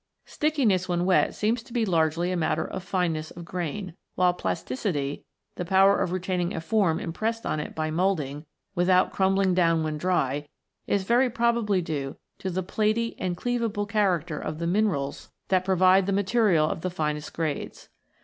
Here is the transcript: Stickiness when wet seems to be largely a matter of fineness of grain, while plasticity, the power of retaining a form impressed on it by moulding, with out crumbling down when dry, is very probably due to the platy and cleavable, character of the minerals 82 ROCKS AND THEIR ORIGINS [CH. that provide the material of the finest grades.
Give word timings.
Stickiness 0.25 0.89
when 0.89 1.05
wet 1.05 1.35
seems 1.35 1.61
to 1.61 1.71
be 1.71 1.85
largely 1.85 2.31
a 2.31 2.35
matter 2.35 2.65
of 2.65 2.81
fineness 2.81 3.29
of 3.29 3.45
grain, 3.45 3.93
while 4.15 4.33
plasticity, 4.33 5.25
the 5.57 5.63
power 5.63 5.99
of 5.99 6.11
retaining 6.11 6.55
a 6.55 6.59
form 6.59 6.99
impressed 6.99 7.45
on 7.45 7.59
it 7.59 7.75
by 7.75 7.91
moulding, 7.91 8.47
with 8.73 8.89
out 8.89 9.11
crumbling 9.13 9.53
down 9.53 9.83
when 9.83 9.99
dry, 9.99 10.47
is 10.87 11.03
very 11.03 11.29
probably 11.29 11.83
due 11.83 12.15
to 12.39 12.49
the 12.49 12.63
platy 12.63 13.13
and 13.19 13.37
cleavable, 13.37 13.87
character 13.87 14.39
of 14.39 14.57
the 14.57 14.65
minerals 14.65 15.25
82 15.25 15.25
ROCKS 15.25 15.29
AND 15.29 15.37
THEIR 15.37 15.45
ORIGINS 15.45 15.45
[CH. 15.45 15.49
that 15.49 15.65
provide 15.65 16.05
the 16.07 16.19
material 16.19 16.67
of 16.67 16.81
the 16.81 16.89
finest 16.89 17.33
grades. 17.35 17.89